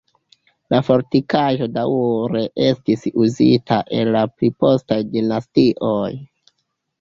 La 0.73 0.77
fortikaĵo 0.85 1.67
daŭre 1.75 2.41
estis 2.69 3.03
uzita 3.25 3.79
en 3.99 4.11
la 4.17 4.25
pli 4.33 4.51
postaj 4.65 4.99
dinastioj. 5.13 6.03